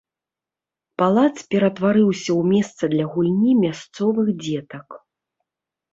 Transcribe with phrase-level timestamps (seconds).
[1.01, 4.87] Палац ператварыўся ў месца для гульні мясцовых дзетак.